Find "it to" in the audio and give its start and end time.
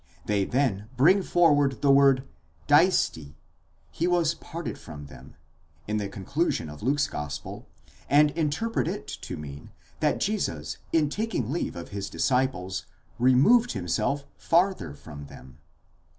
8.87-9.37